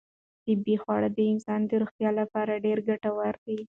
[0.45, 3.57] طبیعي خواړه د انسان د روغتیا لپاره ډېر ګټور دي.